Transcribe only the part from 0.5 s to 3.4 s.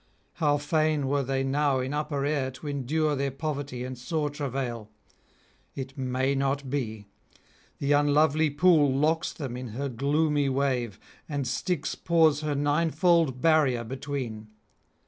fain were they now in upper air to endure their